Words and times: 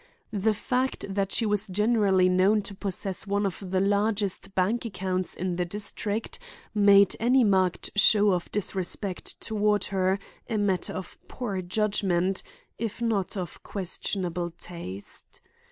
The 0.33 0.55
fact 0.55 1.05
that 1.07 1.31
she 1.31 1.45
was 1.45 1.67
generally 1.67 2.27
known 2.27 2.63
to 2.63 2.73
possess 2.73 3.27
one 3.27 3.45
of 3.45 3.59
the 3.63 3.79
largest 3.79 4.55
bank 4.55 4.83
accounts 4.83 5.35
in 5.35 5.57
the 5.57 5.63
District, 5.63 6.39
made 6.73 7.15
any 7.19 7.43
marked 7.43 7.91
show 7.95 8.31
of 8.31 8.51
disrespect 8.51 9.39
toward 9.39 9.83
her 9.93 10.17
a 10.49 10.57
matter 10.57 10.93
of 10.93 11.19
poor 11.27 11.61
judgment, 11.61 12.41
if 12.79 12.99
not 12.99 13.37
of 13.37 13.61
questionable 13.61 14.49
taste. 14.49 15.39